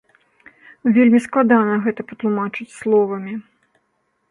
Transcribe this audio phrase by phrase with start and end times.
[0.95, 3.33] Вельмі складана гэта патлумачыць словамі.